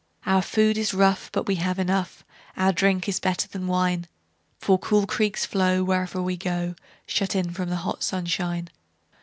Our 0.25 0.41
food 0.41 0.79
is 0.79 0.95
rough, 0.95 1.31
but 1.31 1.45
we 1.45 1.57
have 1.57 1.77
enough; 1.77 2.25
Our 2.57 2.73
drink 2.73 3.07
is 3.07 3.19
better 3.19 3.47
than 3.47 3.67
wine:For 3.67 4.79
cool 4.79 5.05
creeks 5.05 5.45
flow 5.45 5.83
wherever 5.83 6.19
we 6.23 6.37
go, 6.37 6.73
Shut 7.05 7.35
in 7.35 7.51
from 7.51 7.69
the 7.69 7.75
hot 7.85 8.01
sunshine. 8.01 8.69